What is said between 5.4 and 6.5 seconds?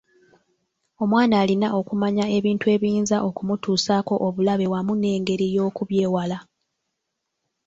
y’okubyewala.